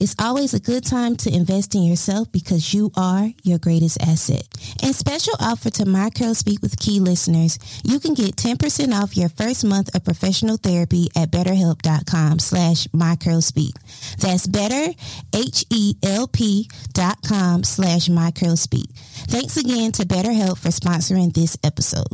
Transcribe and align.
It's 0.00 0.14
always 0.18 0.54
a 0.54 0.60
good 0.60 0.84
time 0.84 1.16
to 1.16 1.32
invest 1.32 1.74
in 1.74 1.82
yourself 1.82 2.30
because 2.32 2.74
you 2.74 2.90
are 2.96 3.30
your 3.42 3.58
greatest 3.58 4.00
asset. 4.02 4.42
And 4.82 4.94
special 4.94 5.34
offer 5.40 5.70
to 5.70 5.86
My 5.86 6.10
Curls 6.10 6.38
Speak 6.38 6.62
with 6.62 6.78
Key 6.78 7.00
listeners, 7.00 7.58
you 7.84 8.00
can 8.00 8.14
get 8.14 8.36
10% 8.36 8.92
off 8.92 9.16
your 9.16 9.28
first 9.28 9.64
month 9.64 9.94
of 9.94 10.04
professional 10.04 10.56
therapy 10.56 11.08
at 11.16 11.30
betterhelp.com 11.30 12.38
slash 12.38 12.86
mycurlsspeak. 12.88 13.72
That's 14.18 14.46
better, 14.46 14.92
H-E-L-P 15.34 16.70
dot 16.92 17.18
com 17.26 17.64
slash 17.64 18.08
mycurlsspeak. 18.08 18.90
Thanks 19.28 19.56
again 19.56 19.92
to 19.92 20.04
BetterHelp 20.04 20.58
for 20.58 20.68
sponsoring 20.68 21.32
this 21.32 21.56
episode. 21.64 22.06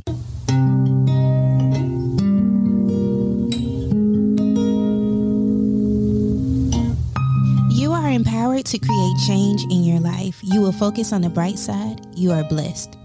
Empowered 8.13 8.67
to 8.67 8.79
create 8.79 9.17
change 9.27 9.65
in 9.65 9.83
your 9.83 9.99
life. 9.99 10.39
You 10.43 10.61
will 10.61 10.73
focus 10.73 11.13
on 11.13 11.23
the 11.23 11.29
bright 11.29 11.59
side. 11.59 12.07
You 12.15 12.31
are 12.31 12.45
blessed. 12.45 12.97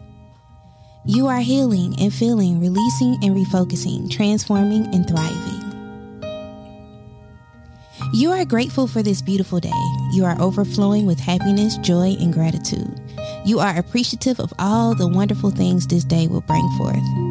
You 1.06 1.28
are 1.28 1.40
healing 1.40 1.96
and 2.00 2.14
feeling, 2.14 2.60
releasing 2.60 3.14
and 3.24 3.36
refocusing, 3.36 4.12
transforming 4.12 4.94
and 4.94 5.08
thriving. 5.08 5.64
You 8.14 8.32
are 8.32 8.46
grateful 8.46 8.88
for 8.88 9.02
this 9.02 9.22
beautiful 9.22 9.60
day. 9.60 9.72
You 10.14 10.26
are 10.26 10.40
overflowing 10.40 11.06
with 11.06 11.20
happiness, 11.20 11.78
joy, 11.78 12.16
and 12.20 12.34
gratitude. 12.34 13.02
You 13.46 13.60
are 13.60 13.78
appreciative 13.78 14.40
of 14.40 14.54
all 14.60 14.96
the 14.96 15.08
wonderful 15.08 15.52
things 15.52 15.88
this 15.88 16.04
day 16.04 16.28
will 16.28 16.42
bring 16.42 16.70
forth. 16.78 17.27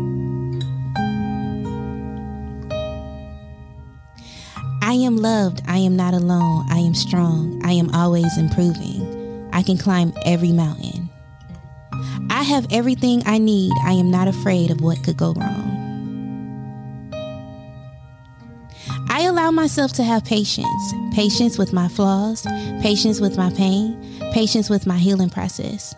Am 4.97 5.16
loved. 5.16 5.62
I 5.66 5.78
am 5.78 5.97
not 5.97 6.14
alone. 6.14 6.66
I 6.70 6.78
am 6.78 6.94
strong. 6.94 7.61
I 7.64 7.72
am 7.72 7.91
always 7.91 8.36
improving. 8.36 9.50
I 9.53 9.62
can 9.62 9.78
climb 9.78 10.12
every 10.25 10.53
mountain. 10.53 11.08
I 12.30 12.42
have 12.42 12.66
everything 12.70 13.22
I 13.25 13.38
need. 13.38 13.72
I 13.84 13.92
am 13.92 14.11
not 14.11 14.28
afraid 14.28 14.70
of 14.70 14.80
what 14.80 15.03
could 15.03 15.16
go 15.16 15.33
wrong. 15.33 15.72
I 19.09 19.22
allow 19.22 19.50
myself 19.50 19.93
to 19.94 20.04
have 20.04 20.25
patience 20.25 20.94
patience 21.16 21.56
with 21.56 21.72
my 21.72 21.88
flaws, 21.88 22.43
patience 22.82 23.20
with 23.20 23.38
my 23.38 23.50
pain, 23.54 23.97
patience 24.34 24.69
with 24.69 24.87
my 24.87 24.99
healing 24.99 25.31
process, 25.31 25.94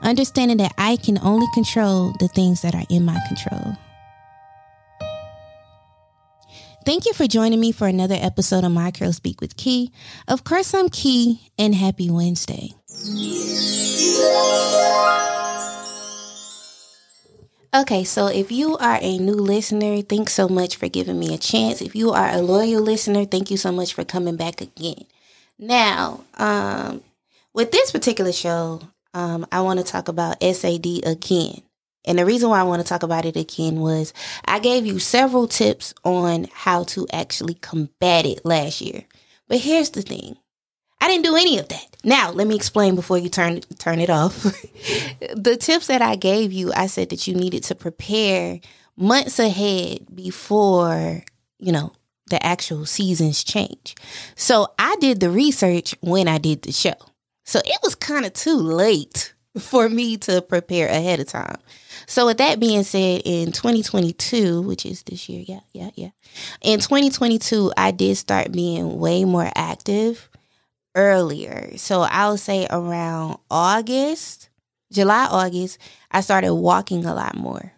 understanding 0.00 0.56
that 0.56 0.72
I 0.78 0.96
can 0.96 1.18
only 1.18 1.46
control 1.52 2.14
the 2.20 2.28
things 2.28 2.62
that 2.62 2.74
are 2.74 2.86
in 2.88 3.04
my 3.04 3.20
control. 3.28 3.76
Thank 6.84 7.06
you 7.06 7.12
for 7.12 7.28
joining 7.28 7.60
me 7.60 7.70
for 7.70 7.86
another 7.86 8.16
episode 8.18 8.64
of 8.64 8.72
My 8.72 8.90
Curls 8.90 9.16
Speak 9.16 9.40
with 9.40 9.56
Key. 9.56 9.92
Of 10.26 10.42
course, 10.42 10.74
I'm 10.74 10.88
Key, 10.88 11.52
and 11.56 11.76
happy 11.76 12.10
Wednesday. 12.10 12.70
Okay, 17.72 18.02
so 18.02 18.26
if 18.26 18.50
you 18.50 18.76
are 18.78 18.98
a 19.00 19.16
new 19.18 19.34
listener, 19.34 20.02
thanks 20.02 20.32
so 20.32 20.48
much 20.48 20.74
for 20.74 20.88
giving 20.88 21.20
me 21.20 21.32
a 21.32 21.38
chance. 21.38 21.80
If 21.80 21.94
you 21.94 22.10
are 22.10 22.30
a 22.30 22.42
loyal 22.42 22.82
listener, 22.82 23.26
thank 23.26 23.52
you 23.52 23.56
so 23.56 23.70
much 23.70 23.94
for 23.94 24.04
coming 24.04 24.34
back 24.34 24.60
again. 24.60 25.06
Now, 25.60 26.24
um, 26.36 27.00
with 27.54 27.70
this 27.70 27.92
particular 27.92 28.32
show, 28.32 28.80
um, 29.14 29.46
I 29.52 29.60
want 29.60 29.78
to 29.78 29.84
talk 29.84 30.08
about 30.08 30.42
SAD 30.42 31.04
again. 31.04 31.62
And 32.04 32.18
the 32.18 32.26
reason 32.26 32.50
why 32.50 32.60
I 32.60 32.64
want 32.64 32.82
to 32.82 32.88
talk 32.88 33.02
about 33.02 33.24
it 33.24 33.36
again 33.36 33.80
was 33.80 34.12
I 34.44 34.58
gave 34.58 34.86
you 34.86 34.98
several 34.98 35.46
tips 35.46 35.94
on 36.04 36.48
how 36.52 36.84
to 36.84 37.06
actually 37.12 37.54
combat 37.54 38.26
it 38.26 38.44
last 38.44 38.80
year. 38.80 39.04
But 39.48 39.58
here's 39.58 39.90
the 39.90 40.02
thing. 40.02 40.36
I 41.00 41.08
didn't 41.08 41.24
do 41.24 41.36
any 41.36 41.58
of 41.58 41.68
that. 41.68 41.96
Now, 42.04 42.30
let 42.30 42.46
me 42.46 42.54
explain 42.54 42.94
before 42.94 43.18
you 43.18 43.28
turn 43.28 43.60
turn 43.78 43.98
it 43.98 44.10
off. 44.10 44.42
the 45.34 45.56
tips 45.60 45.88
that 45.88 46.00
I 46.00 46.16
gave 46.16 46.52
you, 46.52 46.72
I 46.74 46.86
said 46.86 47.10
that 47.10 47.26
you 47.26 47.34
needed 47.34 47.64
to 47.64 47.74
prepare 47.74 48.60
months 48.96 49.38
ahead 49.38 50.06
before, 50.14 51.24
you 51.58 51.72
know, 51.72 51.92
the 52.30 52.44
actual 52.44 52.86
seasons 52.86 53.42
change. 53.42 53.96
So, 54.36 54.68
I 54.78 54.96
did 55.00 55.18
the 55.18 55.30
research 55.30 55.94
when 56.00 56.28
I 56.28 56.38
did 56.38 56.62
the 56.62 56.72
show. 56.72 56.94
So, 57.44 57.58
it 57.64 57.78
was 57.82 57.96
kind 57.96 58.24
of 58.24 58.32
too 58.32 58.56
late 58.56 59.34
for 59.58 59.88
me 59.88 60.16
to 60.16 60.42
prepare 60.42 60.88
ahead 60.88 61.20
of 61.20 61.26
time. 61.26 61.58
So 62.06 62.26
with 62.26 62.38
that 62.38 62.58
being 62.58 62.82
said, 62.82 63.22
in 63.24 63.52
2022, 63.52 64.62
which 64.62 64.86
is 64.86 65.02
this 65.02 65.28
year, 65.28 65.44
yeah, 65.46 65.60
yeah, 65.72 65.90
yeah. 65.94 66.10
In 66.62 66.80
2022, 66.80 67.72
I 67.76 67.90
did 67.90 68.16
start 68.16 68.52
being 68.52 68.98
way 68.98 69.24
more 69.24 69.50
active 69.54 70.28
earlier. 70.94 71.76
So 71.76 72.02
I'll 72.02 72.36
say 72.36 72.66
around 72.70 73.38
August, 73.50 74.48
July, 74.90 75.26
August, 75.30 75.78
I 76.10 76.20
started 76.20 76.54
walking 76.54 77.04
a 77.04 77.14
lot 77.14 77.36
more. 77.36 77.72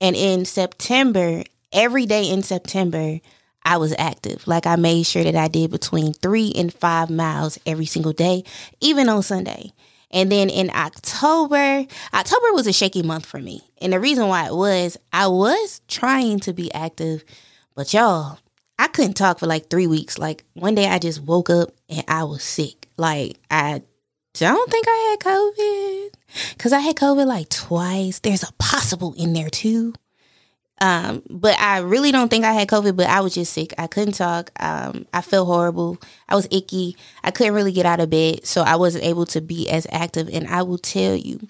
And 0.00 0.14
in 0.14 0.44
September, 0.44 1.42
every 1.72 2.06
day 2.06 2.30
in 2.30 2.42
September, 2.42 3.18
I 3.64 3.76
was 3.76 3.94
active. 3.98 4.46
Like 4.46 4.66
I 4.66 4.76
made 4.76 5.04
sure 5.04 5.24
that 5.24 5.34
I 5.34 5.48
did 5.48 5.70
between 5.70 6.12
three 6.12 6.52
and 6.54 6.72
five 6.72 7.10
miles 7.10 7.58
every 7.66 7.86
single 7.86 8.12
day, 8.12 8.44
even 8.80 9.08
on 9.08 9.22
Sunday. 9.22 9.72
And 10.10 10.32
then 10.32 10.48
in 10.48 10.70
October, 10.70 11.84
October 12.14 12.52
was 12.52 12.66
a 12.66 12.72
shaky 12.72 13.02
month 13.02 13.26
for 13.26 13.38
me. 13.40 13.62
And 13.80 13.92
the 13.92 14.00
reason 14.00 14.28
why 14.28 14.46
it 14.46 14.54
was, 14.54 14.96
I 15.12 15.26
was 15.26 15.80
trying 15.88 16.40
to 16.40 16.52
be 16.52 16.72
active, 16.72 17.24
but 17.74 17.92
y'all, 17.92 18.38
I 18.78 18.88
couldn't 18.88 19.14
talk 19.14 19.38
for 19.40 19.46
like 19.46 19.68
three 19.68 19.86
weeks. 19.86 20.18
Like 20.18 20.44
one 20.54 20.74
day 20.74 20.86
I 20.88 20.98
just 20.98 21.22
woke 21.22 21.50
up 21.50 21.70
and 21.88 22.04
I 22.08 22.24
was 22.24 22.42
sick. 22.42 22.88
Like 22.96 23.36
I 23.50 23.82
don't 24.34 24.70
think 24.70 24.86
I 24.88 25.08
had 25.10 25.32
COVID 25.32 26.10
because 26.52 26.72
I 26.72 26.80
had 26.80 26.96
COVID 26.96 27.26
like 27.26 27.48
twice. 27.48 28.20
There's 28.20 28.44
a 28.44 28.52
possible 28.58 29.14
in 29.18 29.32
there 29.32 29.50
too. 29.50 29.94
Um, 30.80 31.22
but 31.28 31.58
I 31.58 31.78
really 31.78 32.12
don't 32.12 32.28
think 32.28 32.44
I 32.44 32.52
had 32.52 32.68
COVID, 32.68 32.96
but 32.96 33.06
I 33.06 33.20
was 33.20 33.34
just 33.34 33.52
sick. 33.52 33.74
I 33.78 33.86
couldn't 33.88 34.14
talk. 34.14 34.50
Um, 34.60 35.06
I 35.12 35.22
felt 35.22 35.46
horrible. 35.46 35.98
I 36.28 36.36
was 36.36 36.46
icky. 36.50 36.96
I 37.24 37.30
couldn't 37.30 37.54
really 37.54 37.72
get 37.72 37.86
out 37.86 38.00
of 38.00 38.10
bed. 38.10 38.46
So 38.46 38.62
I 38.62 38.76
wasn't 38.76 39.04
able 39.04 39.26
to 39.26 39.40
be 39.40 39.68
as 39.68 39.86
active. 39.90 40.28
And 40.32 40.46
I 40.46 40.62
will 40.62 40.78
tell 40.78 41.16
you, 41.16 41.40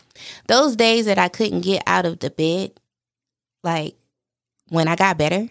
those 0.46 0.76
days 0.76 1.04
that 1.04 1.18
I 1.18 1.28
couldn't 1.28 1.60
get 1.60 1.82
out 1.86 2.06
of 2.06 2.20
the 2.20 2.30
bed, 2.30 2.72
like 3.62 3.96
when 4.68 4.88
I 4.88 4.96
got 4.96 5.18
better, 5.18 5.50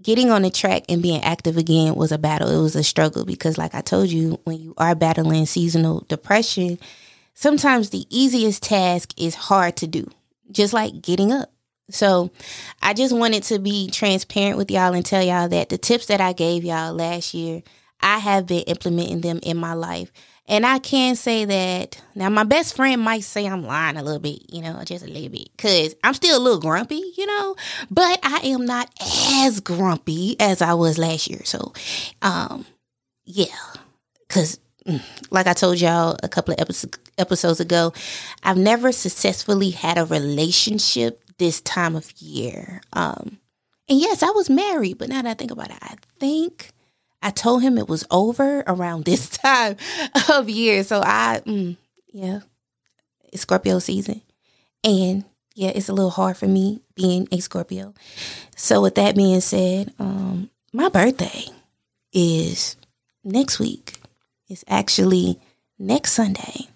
getting 0.00 0.30
on 0.30 0.42
the 0.42 0.50
track 0.50 0.84
and 0.88 1.02
being 1.02 1.22
active 1.22 1.56
again 1.58 1.94
was 1.94 2.12
a 2.12 2.18
battle. 2.18 2.48
It 2.48 2.62
was 2.62 2.76
a 2.76 2.84
struggle 2.84 3.24
because, 3.24 3.58
like 3.58 3.74
I 3.74 3.82
told 3.82 4.08
you, 4.08 4.40
when 4.44 4.60
you 4.60 4.74
are 4.78 4.94
battling 4.94 5.44
seasonal 5.44 6.06
depression, 6.08 6.78
sometimes 7.34 7.90
the 7.90 8.06
easiest 8.08 8.62
task 8.62 9.12
is 9.18 9.34
hard 9.34 9.76
to 9.76 9.86
do, 9.86 10.10
just 10.50 10.72
like 10.72 11.02
getting 11.02 11.32
up 11.32 11.52
so 11.90 12.30
I 12.82 12.94
just 12.94 13.16
wanted 13.16 13.42
to 13.44 13.58
be 13.58 13.88
transparent 13.90 14.58
with 14.58 14.70
y'all 14.70 14.94
and 14.94 15.04
tell 15.04 15.22
y'all 15.22 15.48
that 15.48 15.68
the 15.68 15.78
tips 15.78 16.06
that 16.06 16.20
I 16.20 16.32
gave 16.32 16.64
y'all 16.64 16.92
last 16.92 17.34
year, 17.34 17.62
I 18.00 18.18
have 18.18 18.46
been 18.46 18.62
implementing 18.62 19.20
them 19.22 19.40
in 19.42 19.56
my 19.56 19.72
life. 19.74 20.12
And 20.50 20.64
I 20.64 20.78
can 20.78 21.14
say 21.14 21.44
that 21.44 22.02
now 22.14 22.30
my 22.30 22.44
best 22.44 22.74
friend 22.74 23.02
might 23.02 23.22
say 23.22 23.46
I'm 23.46 23.64
lying 23.64 23.98
a 23.98 24.02
little 24.02 24.20
bit, 24.20 24.50
you 24.50 24.62
know, 24.62 24.82
just 24.82 25.04
a 25.04 25.08
little 25.08 25.28
bit, 25.28 25.48
because 25.54 25.94
I'm 26.02 26.14
still 26.14 26.38
a 26.38 26.42
little 26.42 26.60
grumpy, 26.60 27.02
you 27.16 27.26
know, 27.26 27.54
but 27.90 28.18
I 28.22 28.38
am 28.44 28.64
not 28.64 28.90
as 29.42 29.60
grumpy 29.60 30.36
as 30.40 30.62
I 30.62 30.72
was 30.72 30.96
last 30.96 31.28
year. 31.28 31.40
So, 31.44 31.74
um, 32.22 32.64
yeah, 33.26 33.46
because 34.26 34.58
like 35.30 35.46
I 35.46 35.52
told 35.52 35.80
y'all 35.80 36.16
a 36.22 36.28
couple 36.28 36.54
of 36.54 36.60
episodes 37.18 37.60
ago, 37.60 37.92
I've 38.42 38.56
never 38.56 38.90
successfully 38.90 39.70
had 39.70 39.98
a 39.98 40.06
relationship 40.06 41.24
this 41.38 41.60
time 41.60 41.96
of 41.96 42.12
year. 42.20 42.80
Um, 42.92 43.38
and 43.88 43.98
yes, 43.98 44.22
I 44.22 44.30
was 44.30 44.50
married, 44.50 44.98
but 44.98 45.08
now 45.08 45.22
that 45.22 45.30
I 45.30 45.34
think 45.34 45.50
about 45.50 45.70
it, 45.70 45.78
I 45.80 45.96
think 46.18 46.70
I 47.22 47.30
told 47.30 47.62
him 47.62 47.78
it 47.78 47.88
was 47.88 48.04
over 48.10 48.62
around 48.66 49.04
this 49.06 49.28
time 49.28 49.76
of 50.28 50.48
year. 50.48 50.84
So 50.84 51.00
I, 51.02 51.40
mm, 51.46 51.76
yeah, 52.12 52.40
it's 53.32 53.42
Scorpio 53.42 53.78
season. 53.78 54.22
And 54.84 55.24
yeah, 55.54 55.72
it's 55.74 55.88
a 55.88 55.92
little 55.92 56.10
hard 56.10 56.36
for 56.36 56.46
me 56.46 56.80
being 56.94 57.26
a 57.32 57.40
Scorpio. 57.40 57.94
So 58.56 58.80
with 58.80 58.94
that 58.96 59.16
being 59.16 59.40
said, 59.40 59.92
um, 59.98 60.50
my 60.72 60.88
birthday 60.88 61.46
is 62.12 62.76
next 63.24 63.58
week. 63.58 64.00
It's 64.48 64.64
actually 64.68 65.40
next 65.78 66.12
Sunday. 66.12 66.68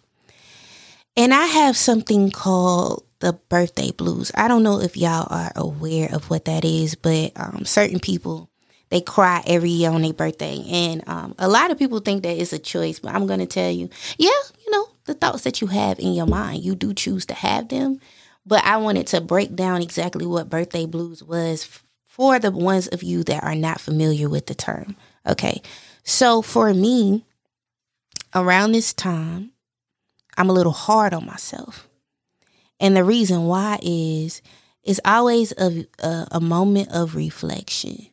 And 1.17 1.33
I 1.33 1.45
have 1.45 1.77
something 1.77 2.31
called 2.31 3.05
the 3.23 3.33
birthday 3.49 3.93
blues. 3.93 4.33
I 4.35 4.49
don't 4.49 4.65
know 4.65 4.81
if 4.81 4.97
y'all 4.97 5.29
are 5.31 5.53
aware 5.55 6.13
of 6.13 6.29
what 6.29 6.45
that 6.47 6.65
is, 6.65 6.97
but 6.97 7.31
um, 7.37 7.65
certain 7.65 8.01
people 8.01 8.51
they 8.91 9.01
cry 9.01 9.43
every 9.47 9.71
year 9.71 9.91
on 9.91 10.03
their 10.03 10.13
birthday, 10.13 10.63
and 10.69 11.03
um, 11.09 11.35
a 11.39 11.49
lot 11.49 11.71
of 11.71 11.79
people 11.79 12.01
think 12.01 12.25
that 12.25 12.37
it's 12.37 12.53
a 12.53 12.59
choice. 12.59 12.99
But 12.99 13.15
I'm 13.15 13.27
to 13.27 13.47
tell 13.47 13.71
you, 13.71 13.89
yeah, 14.19 14.29
you 14.29 14.71
know, 14.71 14.89
the 15.07 15.15
thoughts 15.15 15.45
that 15.45 15.63
you 15.63 15.69
have 15.69 15.99
in 15.99 16.13
your 16.13 16.27
mind, 16.27 16.63
you 16.63 16.75
do 16.75 16.93
choose 16.93 17.25
to 17.27 17.35
have 17.35 17.69
them. 17.69 18.01
But 18.45 18.63
I 18.65 18.77
wanted 18.77 19.07
to 19.07 19.23
break 19.23 19.55
down 19.55 19.81
exactly 19.81 20.27
what 20.27 20.51
birthday 20.51 20.85
blues 20.85 21.23
was 21.23 21.81
for 22.05 22.39
the 22.39 22.51
ones 22.51 22.89
of 22.89 23.03
you 23.03 23.25
that 23.25 23.43
are 23.45 23.55
not 23.55 23.81
familiar 23.81 24.29
with 24.29 24.45
the 24.45 24.55
term. 24.55 24.97
Okay, 25.27 25.63
so 26.03 26.43
for 26.43 26.75
me, 26.75 27.25
around 28.35 28.73
this 28.73 28.93
time, 28.93 29.53
I'm 30.37 30.51
a 30.51 30.53
little 30.53 30.73
hard 30.73 31.15
on 31.15 31.25
myself. 31.25 31.89
And 32.83 32.97
the 32.97 33.05
reason 33.05 33.45
why 33.47 33.79
is 33.81 34.43
it's 34.83 35.01
always 35.05 35.53
a, 35.53 35.87
a, 36.01 36.27
a 36.33 36.41
moment 36.41 36.91
of 36.91 37.15
reflection. 37.15 38.09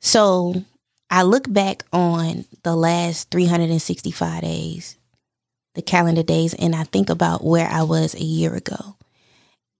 So 0.00 0.64
I 1.10 1.22
look 1.22 1.52
back 1.52 1.84
on 1.92 2.46
the 2.62 2.74
last 2.74 3.30
365 3.30 4.40
days, 4.40 4.96
the 5.74 5.82
calendar 5.82 6.22
days, 6.22 6.54
and 6.54 6.74
I 6.74 6.84
think 6.84 7.10
about 7.10 7.44
where 7.44 7.68
I 7.68 7.82
was 7.82 8.14
a 8.14 8.24
year 8.24 8.54
ago. 8.54 8.96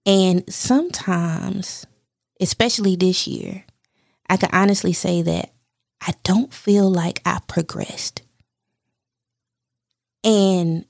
And 0.05 0.43
sometimes, 0.53 1.87
especially 2.39 2.95
this 2.95 3.25
year, 3.25 3.65
I 4.29 4.37
can 4.37 4.49
honestly 4.53 4.93
say 4.93 5.23
that 5.23 5.51
I 5.99 6.13
don't 6.23 6.53
feel 6.53 6.91
like 6.91 7.21
I 7.25 7.39
progressed. 7.47 8.21
And 10.23 10.85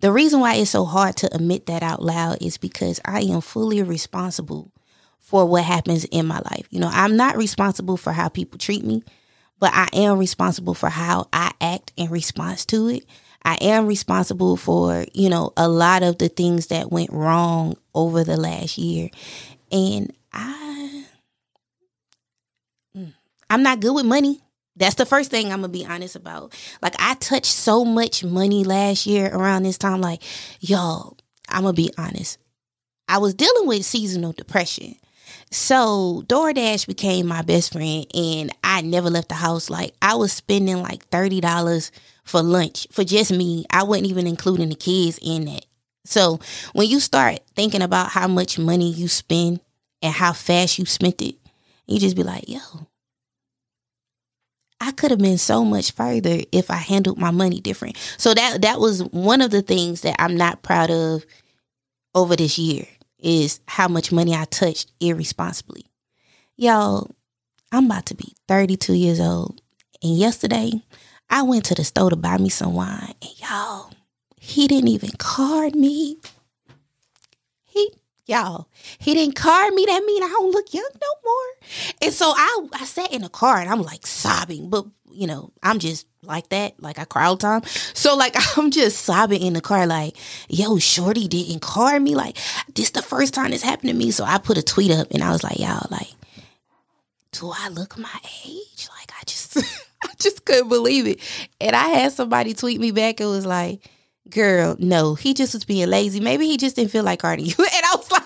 the 0.00 0.12
reason 0.12 0.40
why 0.40 0.56
it's 0.56 0.70
so 0.70 0.84
hard 0.84 1.16
to 1.16 1.34
admit 1.34 1.66
that 1.66 1.82
out 1.82 2.02
loud 2.02 2.38
is 2.40 2.58
because 2.58 3.00
I 3.04 3.20
am 3.22 3.40
fully 3.40 3.82
responsible 3.82 4.70
for 5.18 5.46
what 5.46 5.64
happens 5.64 6.04
in 6.06 6.26
my 6.26 6.40
life. 6.50 6.66
You 6.70 6.80
know, 6.80 6.90
I'm 6.92 7.16
not 7.16 7.36
responsible 7.36 7.96
for 7.96 8.12
how 8.12 8.28
people 8.28 8.58
treat 8.58 8.84
me, 8.84 9.02
but 9.58 9.72
I 9.72 9.88
am 9.94 10.18
responsible 10.18 10.74
for 10.74 10.90
how 10.90 11.28
I 11.32 11.52
act 11.60 11.92
in 11.96 12.10
response 12.10 12.66
to 12.66 12.88
it. 12.88 13.06
I 13.42 13.54
am 13.60 13.86
responsible 13.86 14.56
for, 14.56 15.04
you 15.12 15.28
know, 15.28 15.52
a 15.56 15.68
lot 15.68 16.02
of 16.02 16.18
the 16.18 16.28
things 16.28 16.68
that 16.68 16.90
went 16.90 17.10
wrong 17.12 17.76
over 17.94 18.24
the 18.24 18.36
last 18.36 18.78
year. 18.78 19.10
And 19.70 20.12
I 20.32 21.04
mm, 22.96 23.12
I'm 23.50 23.62
not 23.62 23.80
good 23.80 23.94
with 23.94 24.06
money. 24.06 24.40
That's 24.76 24.96
the 24.96 25.06
first 25.06 25.30
thing 25.30 25.46
I'm 25.46 25.60
gonna 25.60 25.68
be 25.68 25.86
honest 25.86 26.16
about. 26.16 26.54
Like 26.82 26.96
I 26.98 27.14
touched 27.14 27.52
so 27.52 27.84
much 27.84 28.24
money 28.24 28.64
last 28.64 29.06
year 29.06 29.32
around 29.32 29.62
this 29.62 29.78
time. 29.78 30.00
Like, 30.00 30.22
y'all, 30.60 31.16
I'm 31.48 31.62
gonna 31.62 31.74
be 31.74 31.92
honest. 31.96 32.38
I 33.06 33.18
was 33.18 33.34
dealing 33.34 33.66
with 33.66 33.84
seasonal 33.84 34.32
depression. 34.32 34.96
So 35.50 36.24
DoorDash 36.26 36.86
became 36.86 37.26
my 37.26 37.42
best 37.42 37.72
friend 37.72 38.06
and 38.14 38.52
I 38.64 38.80
never 38.80 39.10
left 39.10 39.28
the 39.28 39.36
house. 39.36 39.70
Like 39.70 39.94
I 40.02 40.16
was 40.16 40.32
spending 40.32 40.82
like 40.82 41.06
thirty 41.06 41.40
dollars 41.40 41.92
for 42.24 42.42
lunch 42.42 42.88
for 42.90 43.04
just 43.04 43.30
me. 43.30 43.64
I 43.70 43.84
wasn't 43.84 44.08
even 44.08 44.26
including 44.26 44.70
the 44.70 44.74
kids 44.74 45.18
in 45.22 45.44
that. 45.44 45.66
So 46.04 46.40
when 46.72 46.88
you 46.88 47.00
start 47.00 47.40
thinking 47.54 47.82
about 47.82 48.10
how 48.10 48.26
much 48.26 48.58
money 48.58 48.90
you 48.90 49.08
spend 49.08 49.60
and 50.02 50.12
how 50.12 50.32
fast 50.32 50.78
you 50.78 50.86
spent 50.86 51.22
it, 51.22 51.36
you 51.86 51.98
just 51.98 52.16
be 52.16 52.22
like, 52.22 52.48
yo, 52.48 52.58
I 54.84 54.92
could 54.92 55.10
have 55.10 55.20
been 55.20 55.38
so 55.38 55.64
much 55.64 55.92
further 55.92 56.40
if 56.52 56.70
I 56.70 56.76
handled 56.76 57.16
my 57.16 57.30
money 57.30 57.58
different. 57.58 57.96
So 58.18 58.34
that 58.34 58.60
that 58.62 58.80
was 58.80 59.02
one 59.02 59.40
of 59.40 59.50
the 59.50 59.62
things 59.62 60.02
that 60.02 60.16
I'm 60.18 60.36
not 60.36 60.62
proud 60.62 60.90
of 60.90 61.24
over 62.14 62.36
this 62.36 62.58
year 62.58 62.86
is 63.18 63.60
how 63.66 63.88
much 63.88 64.12
money 64.12 64.34
I 64.34 64.44
touched 64.44 64.92
irresponsibly. 65.00 65.86
Y'all, 66.56 67.10
I'm 67.72 67.86
about 67.86 68.04
to 68.06 68.14
be 68.14 68.34
32 68.46 68.92
years 68.92 69.20
old. 69.20 69.62
And 70.02 70.18
yesterday, 70.18 70.82
I 71.30 71.42
went 71.42 71.64
to 71.66 71.74
the 71.74 71.82
store 71.82 72.10
to 72.10 72.16
buy 72.16 72.36
me 72.36 72.50
some 72.50 72.74
wine. 72.74 73.14
And 73.22 73.40
y'all, 73.40 73.90
he 74.38 74.68
didn't 74.68 74.88
even 74.88 75.12
card 75.16 75.74
me. 75.74 76.18
Y'all. 78.26 78.68
He 78.98 79.12
didn't 79.12 79.34
card 79.34 79.74
me. 79.74 79.84
That 79.86 80.02
mean 80.04 80.22
I 80.22 80.28
don't 80.28 80.50
look 80.50 80.72
young 80.72 80.88
no 80.94 81.08
more. 81.24 81.68
And 82.00 82.12
so 82.12 82.32
I 82.34 82.68
I 82.72 82.84
sat 82.84 83.12
in 83.12 83.22
the 83.22 83.28
car 83.28 83.58
and 83.58 83.68
I'm 83.68 83.82
like 83.82 84.06
sobbing, 84.06 84.70
but 84.70 84.86
you 85.12 85.26
know 85.26 85.52
I'm 85.62 85.78
just 85.78 86.06
like 86.22 86.48
that, 86.48 86.80
like 86.80 86.98
I 86.98 87.04
cry 87.04 87.26
all 87.26 87.36
the 87.36 87.42
time. 87.42 87.62
So 87.92 88.16
like 88.16 88.34
I'm 88.58 88.70
just 88.70 89.02
sobbing 89.02 89.42
in 89.42 89.52
the 89.52 89.60
car, 89.60 89.86
like 89.86 90.16
yo, 90.48 90.78
shorty 90.78 91.28
didn't 91.28 91.60
card 91.60 92.00
me. 92.00 92.14
Like 92.14 92.38
this 92.74 92.90
the 92.90 93.02
first 93.02 93.34
time 93.34 93.50
this 93.50 93.62
happened 93.62 93.90
to 93.90 93.96
me. 93.96 94.10
So 94.10 94.24
I 94.24 94.38
put 94.38 94.56
a 94.56 94.62
tweet 94.62 94.90
up 94.90 95.08
and 95.10 95.22
I 95.22 95.30
was 95.30 95.44
like, 95.44 95.58
y'all, 95.58 95.86
like, 95.90 96.12
do 97.32 97.52
I 97.54 97.68
look 97.68 97.98
my 97.98 98.20
age? 98.46 98.88
Like 98.98 99.12
I 99.20 99.24
just 99.26 99.58
I 100.04 100.14
just 100.18 100.46
couldn't 100.46 100.70
believe 100.70 101.06
it. 101.06 101.20
And 101.60 101.76
I 101.76 101.88
had 101.88 102.12
somebody 102.12 102.54
tweet 102.54 102.80
me 102.80 102.90
back. 102.90 103.20
It 103.20 103.26
was 103.26 103.44
like 103.44 103.82
girl, 104.28 104.76
no, 104.78 105.14
he 105.14 105.34
just 105.34 105.54
was 105.54 105.64
being 105.64 105.88
lazy. 105.88 106.20
Maybe 106.20 106.46
he 106.46 106.56
just 106.56 106.76
didn't 106.76 106.90
feel 106.90 107.04
like 107.04 107.22
guarding 107.22 107.46
you. 107.46 107.54
And 107.58 107.84
I 107.84 107.96
was 107.96 108.10
like, 108.10 108.22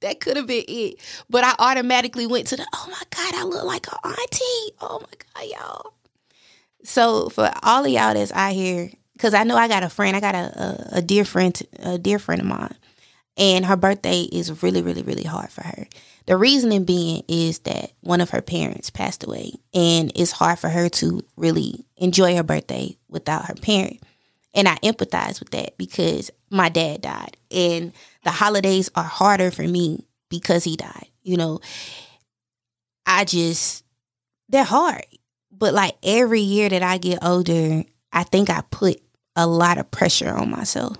that 0.00 0.20
could 0.20 0.36
have 0.36 0.46
been 0.46 0.64
it. 0.66 0.96
But 1.28 1.44
I 1.44 1.54
automatically 1.58 2.26
went 2.26 2.46
to 2.48 2.56
the, 2.56 2.66
oh 2.74 2.86
my 2.90 3.02
God, 3.10 3.34
I 3.34 3.44
look 3.44 3.64
like 3.64 3.86
an 3.86 3.98
auntie. 4.04 4.76
Oh 4.80 5.00
my 5.00 5.42
God, 5.48 5.58
y'all. 5.58 5.92
So 6.82 7.28
for 7.28 7.50
all 7.62 7.84
of 7.84 7.90
y'all 7.90 8.14
that's 8.14 8.32
out 8.32 8.52
here, 8.52 8.90
because 9.12 9.34
I 9.34 9.44
know 9.44 9.56
I 9.56 9.68
got 9.68 9.82
a 9.82 9.90
friend, 9.90 10.16
I 10.16 10.20
got 10.20 10.34
a, 10.34 10.38
a, 10.38 10.98
a 10.98 11.02
dear 11.02 11.24
friend, 11.24 11.60
a 11.80 11.98
dear 11.98 12.18
friend 12.18 12.40
of 12.40 12.46
mine, 12.46 12.74
and 13.36 13.66
her 13.66 13.76
birthday 13.76 14.22
is 14.22 14.62
really, 14.62 14.80
really, 14.80 15.02
really 15.02 15.24
hard 15.24 15.50
for 15.50 15.62
her. 15.62 15.86
The 16.26 16.36
reasoning 16.36 16.84
being 16.84 17.22
is 17.28 17.60
that 17.60 17.92
one 18.00 18.20
of 18.20 18.30
her 18.30 18.40
parents 18.40 18.88
passed 18.88 19.24
away, 19.24 19.52
and 19.74 20.10
it's 20.14 20.32
hard 20.32 20.58
for 20.58 20.68
her 20.68 20.88
to 20.88 21.22
really 21.36 21.84
enjoy 21.96 22.36
her 22.36 22.42
birthday 22.42 22.96
without 23.08 23.46
her 23.46 23.54
parent. 23.54 24.00
And 24.54 24.68
I 24.68 24.76
empathize 24.76 25.38
with 25.38 25.50
that 25.50 25.78
because 25.78 26.30
my 26.50 26.68
dad 26.68 27.02
died. 27.02 27.36
And 27.50 27.92
the 28.24 28.30
holidays 28.30 28.90
are 28.94 29.04
harder 29.04 29.50
for 29.50 29.62
me 29.62 30.08
because 30.28 30.64
he 30.64 30.76
died. 30.76 31.08
You 31.22 31.36
know, 31.36 31.60
I 33.06 33.24
just, 33.24 33.84
they're 34.48 34.64
hard. 34.64 35.04
But 35.52 35.74
like 35.74 35.96
every 36.02 36.40
year 36.40 36.68
that 36.68 36.82
I 36.82 36.98
get 36.98 37.22
older, 37.22 37.84
I 38.12 38.24
think 38.24 38.50
I 38.50 38.62
put 38.70 39.00
a 39.36 39.46
lot 39.46 39.78
of 39.78 39.90
pressure 39.90 40.32
on 40.32 40.50
myself. 40.50 40.96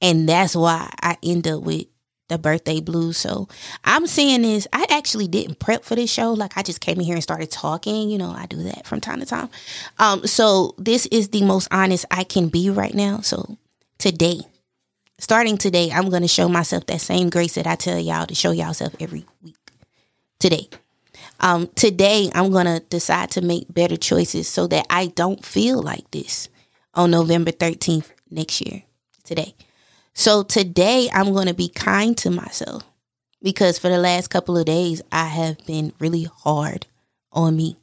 And 0.00 0.28
that's 0.28 0.54
why 0.54 0.92
I 1.00 1.16
end 1.22 1.46
up 1.46 1.62
with 1.62 1.86
the 2.32 2.38
birthday 2.38 2.80
blues. 2.80 3.18
So 3.18 3.48
I'm 3.84 4.06
saying 4.06 4.42
this, 4.42 4.66
I 4.72 4.86
actually 4.88 5.28
didn't 5.28 5.58
prep 5.58 5.84
for 5.84 5.94
this 5.94 6.10
show. 6.10 6.32
Like 6.32 6.56
I 6.56 6.62
just 6.62 6.80
came 6.80 6.98
in 6.98 7.04
here 7.04 7.14
and 7.14 7.22
started 7.22 7.50
talking. 7.50 8.10
You 8.10 8.18
know, 8.18 8.30
I 8.30 8.46
do 8.46 8.62
that 8.64 8.86
from 8.86 9.00
time 9.00 9.20
to 9.20 9.26
time. 9.26 9.48
Um, 9.98 10.26
so 10.26 10.74
this 10.78 11.06
is 11.06 11.28
the 11.28 11.44
most 11.44 11.68
honest 11.70 12.04
I 12.10 12.24
can 12.24 12.48
be 12.48 12.70
right 12.70 12.94
now. 12.94 13.20
So 13.20 13.58
today, 13.98 14.40
starting 15.18 15.58
today, 15.58 15.90
I'm 15.92 16.10
gonna 16.10 16.28
show 16.28 16.48
myself 16.48 16.86
that 16.86 17.00
same 17.00 17.30
grace 17.30 17.54
that 17.54 17.66
I 17.66 17.76
tell 17.76 17.98
y'all 17.98 18.26
to 18.26 18.34
show 18.34 18.50
y'all 18.50 18.74
self 18.74 18.94
every 18.98 19.24
week. 19.42 19.56
Today. 20.38 20.68
Um, 21.38 21.68
today 21.74 22.30
I'm 22.34 22.50
gonna 22.50 22.80
decide 22.80 23.30
to 23.32 23.42
make 23.42 23.72
better 23.72 23.96
choices 23.96 24.48
so 24.48 24.66
that 24.68 24.86
I 24.88 25.06
don't 25.06 25.44
feel 25.44 25.82
like 25.82 26.10
this 26.10 26.48
on 26.94 27.10
November 27.10 27.52
13th 27.52 28.10
next 28.30 28.60
year. 28.60 28.82
Today. 29.24 29.54
So 30.14 30.42
today 30.42 31.08
I'm 31.12 31.32
going 31.32 31.48
to 31.48 31.54
be 31.54 31.68
kind 31.68 32.16
to 32.18 32.30
myself 32.30 32.84
because 33.42 33.78
for 33.78 33.88
the 33.88 33.98
last 33.98 34.28
couple 34.28 34.56
of 34.56 34.66
days 34.66 35.02
I 35.10 35.26
have 35.26 35.64
been 35.66 35.92
really 35.98 36.24
hard 36.24 36.86
on 37.32 37.56
me. 37.56 37.76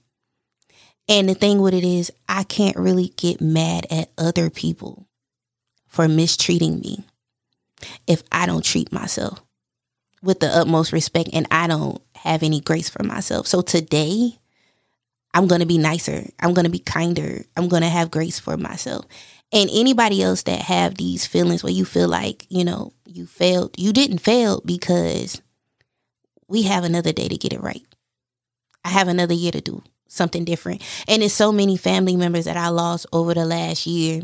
And 1.08 1.28
the 1.28 1.34
thing 1.34 1.60
with 1.60 1.74
it 1.74 1.84
is, 1.84 2.12
I 2.28 2.44
can't 2.44 2.78
really 2.78 3.14
get 3.18 3.42
mad 3.42 3.88
at 3.90 4.12
other 4.16 4.52
people 4.52 5.08
for 5.88 6.08
mistreating 6.08 6.80
me 6.80 7.04
if 8.06 8.22
I 8.32 8.46
don't 8.46 8.64
treat 8.64 8.92
myself 8.92 9.42
with 10.22 10.40
the 10.40 10.48
utmost 10.48 10.94
respect 10.94 11.30
and 11.34 11.48
I 11.50 11.66
don't 11.66 12.00
have 12.14 12.44
any 12.44 12.62
grace 12.62 12.90
for 12.90 13.04
myself. 13.04 13.48
So 13.48 13.62
today, 13.62 14.38
I'm 15.34 15.48
going 15.48 15.62
to 15.62 15.68
be 15.68 15.78
nicer. 15.80 16.28
I'm 16.40 16.54
going 16.54 16.66
to 16.66 16.72
be 16.72 16.80
kinder. 16.80 17.44
I'm 17.58 17.70
going 17.70 17.84
to 17.84 17.90
have 17.90 18.12
grace 18.12 18.40
for 18.40 18.58
myself. 18.58 19.06
And 19.52 19.70
anybody 19.74 20.22
else 20.22 20.44
that 20.44 20.62
have 20.62 20.96
these 20.96 21.26
feelings 21.26 21.64
where 21.64 21.74
you 21.74 21.86
feel 21.86 22.08
like, 22.08 22.46
you 22.50 22.64
know, 22.64 22.94
you 23.06 23.26
failed, 23.26 23.74
you 23.78 23.92
didn't 23.92 24.20
fail 24.20 24.62
because 24.64 25.42
we 26.48 26.64
have 26.64 26.84
another 26.84 27.12
day 27.12 27.28
to 27.28 27.38
get 27.38 27.54
it 27.54 27.62
right. 27.62 27.84
I 28.84 28.90
have 28.90 29.08
another 29.08 29.34
year 29.34 29.52
to 29.52 29.62
do 29.62 29.84
something 30.08 30.46
different. 30.46 30.84
And 31.08 31.24
it's 31.24 31.34
so 31.34 31.52
many 31.52 31.78
family 31.78 32.16
members 32.16 32.46
that 32.46 32.58
I 32.58 32.70
lost 32.70 33.06
over 33.12 33.34
the 33.34 33.46
last 33.46 33.88
year. 33.88 34.22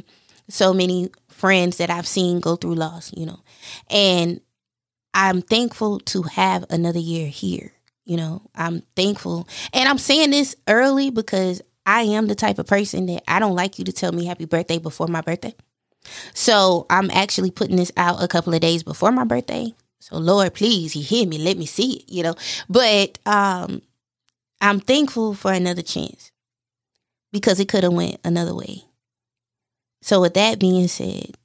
So 0.49 0.73
many 0.73 1.09
friends 1.29 1.77
that 1.77 1.89
I've 1.89 2.07
seen 2.07 2.39
go 2.39 2.55
through 2.55 2.75
loss, 2.75 3.11
you 3.15 3.25
know. 3.25 3.39
And 3.89 4.41
I'm 5.13 5.41
thankful 5.41 5.99
to 6.01 6.23
have 6.23 6.65
another 6.69 6.99
year 6.99 7.27
here. 7.27 7.71
You 8.05 8.17
know, 8.17 8.43
I'm 8.53 8.83
thankful. 8.95 9.47
And 9.73 9.89
I'm 9.89 9.97
saying 9.97 10.29
this 10.29 10.55
early 10.67 11.09
because 11.09 11.61
I 11.85 12.01
am 12.01 12.27
the 12.27 12.35
type 12.35 12.59
of 12.59 12.67
person 12.67 13.05
that 13.07 13.23
I 13.27 13.39
don't 13.39 13.55
like 13.55 13.77
you 13.79 13.85
to 13.85 13.93
tell 13.93 14.11
me 14.11 14.25
happy 14.25 14.45
birthday 14.45 14.79
before 14.79 15.07
my 15.07 15.21
birthday. 15.21 15.55
So 16.33 16.85
I'm 16.89 17.09
actually 17.11 17.51
putting 17.51 17.77
this 17.77 17.91
out 17.97 18.23
a 18.23 18.27
couple 18.27 18.53
of 18.53 18.61
days 18.61 18.83
before 18.83 19.11
my 19.11 19.23
birthday. 19.23 19.73
So 19.99 20.17
Lord, 20.17 20.53
please, 20.53 20.93
He 20.93 21.01
hear 21.01 21.27
me, 21.27 21.37
let 21.37 21.57
me 21.57 21.65
see 21.65 21.97
it, 21.97 22.03
you 22.07 22.23
know. 22.23 22.35
But 22.69 23.19
um 23.25 23.81
I'm 24.61 24.79
thankful 24.79 25.33
for 25.33 25.51
another 25.51 25.81
chance 25.81 26.31
because 27.31 27.59
it 27.59 27.67
could 27.67 27.83
have 27.83 27.93
went 27.93 28.17
another 28.23 28.55
way. 28.55 28.83
So 30.01 30.21
with 30.21 30.35
that 30.35 30.59
being 30.59 30.87
said, 30.87 31.35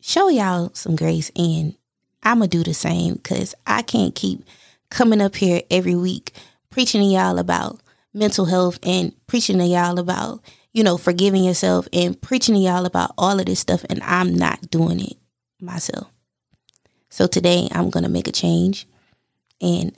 show 0.00 0.28
y'all 0.28 0.70
some 0.74 0.96
grace 0.96 1.30
and 1.36 1.76
I'm 2.22 2.38
gonna 2.38 2.48
do 2.48 2.62
the 2.62 2.74
same 2.74 3.14
because 3.14 3.54
I 3.66 3.82
can't 3.82 4.14
keep 4.14 4.44
coming 4.90 5.20
up 5.20 5.36
here 5.36 5.62
every 5.70 5.94
week 5.94 6.32
preaching 6.70 7.00
to 7.00 7.06
y'all 7.06 7.38
about 7.38 7.80
mental 8.12 8.44
health 8.46 8.78
and 8.82 9.14
preaching 9.26 9.58
to 9.58 9.64
y'all 9.64 9.98
about, 9.98 10.40
you 10.72 10.82
know, 10.82 10.96
forgiving 10.96 11.44
yourself 11.44 11.88
and 11.92 12.20
preaching 12.20 12.54
to 12.54 12.60
y'all 12.60 12.86
about 12.86 13.12
all 13.16 13.38
of 13.38 13.46
this 13.46 13.60
stuff 13.60 13.84
and 13.88 14.02
I'm 14.02 14.34
not 14.34 14.70
doing 14.70 15.00
it 15.00 15.16
myself. 15.60 16.10
So 17.08 17.26
today 17.26 17.68
I'm 17.72 17.90
going 17.90 18.04
to 18.04 18.10
make 18.10 18.28
a 18.28 18.32
change 18.32 18.86
and 19.60 19.96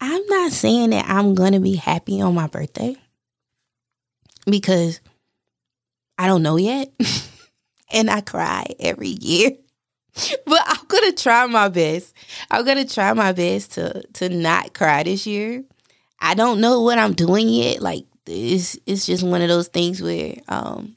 I'm 0.00 0.26
not 0.26 0.52
saying 0.52 0.90
that 0.90 1.06
I'm 1.08 1.34
going 1.34 1.52
to 1.52 1.60
be 1.60 1.74
happy 1.74 2.20
on 2.20 2.34
my 2.34 2.46
birthday 2.46 2.96
because 4.46 5.00
I 6.18 6.26
don't 6.26 6.42
know 6.42 6.56
yet. 6.56 6.90
and 7.92 8.10
I 8.10 8.20
cry 8.20 8.66
every 8.78 9.08
year. 9.08 9.52
but 10.46 10.62
I'm 10.66 10.84
gonna 10.88 11.12
try 11.12 11.46
my 11.46 11.68
best. 11.68 12.14
I'm 12.50 12.64
gonna 12.64 12.86
try 12.86 13.12
my 13.12 13.32
best 13.32 13.72
to 13.72 14.02
to 14.14 14.28
not 14.28 14.72
cry 14.72 15.02
this 15.02 15.26
year. 15.26 15.64
I 16.20 16.34
don't 16.34 16.60
know 16.60 16.82
what 16.82 16.98
I'm 16.98 17.12
doing 17.12 17.48
yet. 17.48 17.80
Like 17.80 18.04
it's 18.26 18.78
it's 18.86 19.06
just 19.06 19.22
one 19.22 19.42
of 19.42 19.48
those 19.48 19.68
things 19.68 20.02
where 20.02 20.34
um 20.48 20.96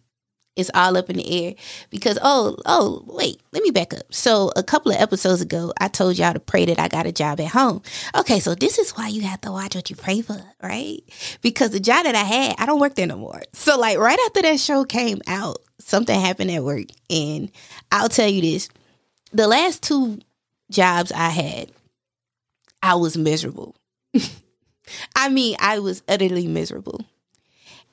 it's 0.56 0.72
all 0.74 0.98
up 0.98 1.10
in 1.10 1.16
the 1.18 1.48
air 1.48 1.56
because 1.90 2.20
oh 2.22 2.58
oh 2.66 3.04
wait 3.08 3.40
let 3.54 3.64
me 3.64 3.72
back 3.72 3.94
up. 3.94 4.14
So 4.14 4.52
a 4.56 4.64
couple 4.64 4.92
of 4.92 5.00
episodes 5.00 5.42
ago 5.42 5.72
i 5.80 5.88
told 5.88 6.18
y'all 6.18 6.34
to 6.34 6.40
pray 6.40 6.66
that 6.66 6.80
i 6.80 6.88
got 6.88 7.06
a 7.06 7.12
job 7.12 7.40
at 7.40 7.48
home. 7.48 7.82
Okay 8.16 8.40
so 8.40 8.56
this 8.56 8.78
is 8.80 8.92
why 8.92 9.08
you 9.08 9.22
have 9.22 9.42
to 9.42 9.52
watch 9.52 9.76
what 9.76 9.90
you 9.90 9.96
pray 9.96 10.22
for 10.22 10.42
right? 10.62 11.00
Because 11.42 11.72
the 11.72 11.80
job 11.80 12.06
that 12.06 12.16
i 12.16 12.24
had 12.24 12.56
i 12.58 12.66
don't 12.66 12.80
work 12.80 12.96
there 12.96 13.08
no 13.08 13.18
more. 13.18 13.42
So 13.54 13.78
like 13.78 13.98
right 13.98 14.20
after 14.26 14.42
that 14.42 14.60
show 14.60 14.84
came 14.84 15.22
out 15.28 15.58
something 15.80 16.20
happened 16.20 16.52
at 16.52 16.64
work. 16.64 16.88
And 17.10 17.52
i'll 17.92 18.10
tell 18.10 18.28
you 18.28 18.42
this 18.42 18.70
the 19.32 19.48
last 19.48 19.84
two 19.84 20.20
jobs 20.72 21.12
I 21.12 21.30
had, 21.30 21.72
I 22.82 22.96
was 22.96 23.18
miserable. 23.18 23.76
I 25.20 25.28
mean, 25.28 25.58
I 25.60 25.80
was 25.80 26.02
utterly 26.08 26.48
miserable. 26.48 27.06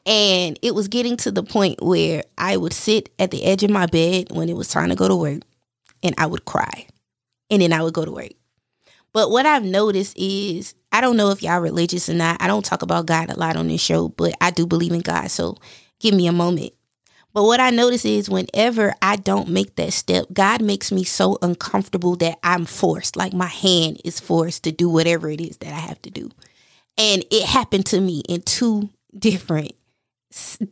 And 0.06 0.56
it 0.62 0.76
was 0.76 0.86
getting 0.86 1.16
to 1.18 1.32
the 1.32 1.42
point 1.42 1.82
where 1.82 2.22
I 2.38 2.56
would 2.56 2.72
sit 2.72 3.12
at 3.18 3.32
the 3.32 3.44
edge 3.44 3.64
of 3.64 3.70
my 3.70 3.86
bed 3.86 4.28
when 4.30 4.48
it 4.48 4.56
was 4.56 4.68
time 4.68 4.90
to 4.90 4.94
go 4.94 5.08
to 5.08 5.16
work 5.16 5.42
and 6.04 6.14
I 6.18 6.26
would 6.26 6.44
cry. 6.44 6.86
And 7.50 7.60
then 7.60 7.72
I 7.72 7.82
would 7.82 7.94
go 7.94 8.04
to 8.04 8.12
work. 8.12 8.30
But 9.12 9.32
what 9.32 9.44
I've 9.44 9.64
noticed 9.64 10.16
is 10.16 10.76
I 10.92 11.00
don't 11.00 11.16
know 11.16 11.30
if 11.30 11.42
y'all 11.42 11.58
religious 11.58 12.08
or 12.08 12.14
not. 12.14 12.40
I 12.40 12.46
don't 12.46 12.64
talk 12.64 12.82
about 12.82 13.06
God 13.06 13.28
a 13.28 13.36
lot 13.36 13.56
on 13.56 13.66
this 13.66 13.80
show, 13.80 14.10
but 14.10 14.32
I 14.40 14.52
do 14.52 14.64
believe 14.64 14.92
in 14.92 15.00
God. 15.00 15.28
So 15.28 15.56
give 15.98 16.14
me 16.14 16.28
a 16.28 16.32
moment. 16.32 16.74
But 17.34 17.42
what 17.42 17.58
I 17.58 17.70
notice 17.70 18.04
is 18.04 18.30
whenever 18.30 18.94
I 19.02 19.16
don't 19.16 19.48
make 19.48 19.74
that 19.76 19.92
step, 19.92 20.26
God 20.32 20.62
makes 20.62 20.92
me 20.92 21.02
so 21.02 21.38
uncomfortable 21.42 22.14
that 22.16 22.38
I'm 22.44 22.66
forced, 22.66 23.16
like 23.16 23.32
my 23.32 23.46
hand 23.46 24.00
is 24.04 24.20
forced 24.20 24.62
to 24.64 24.72
do 24.72 24.88
whatever 24.88 25.28
it 25.28 25.40
is 25.40 25.56
that 25.56 25.72
I 25.72 25.80
have 25.80 26.00
to 26.02 26.10
do. 26.10 26.30
And 26.98 27.24
it 27.30 27.44
happened 27.44 27.86
to 27.86 28.00
me 28.00 28.22
in 28.28 28.42
two 28.42 28.90
different 29.16 29.72